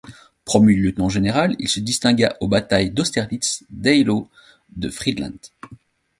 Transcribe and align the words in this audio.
Promu 0.45 0.73
lieutenant-général, 0.75 1.55
il 1.59 1.69
se 1.69 1.79
distingua 1.79 2.35
aux 2.39 2.47
batailles 2.47 2.89
d'Austerlitz, 2.89 3.63
d'Eylau, 3.69 4.31
de 4.75 4.89
Friedland. 4.89 5.37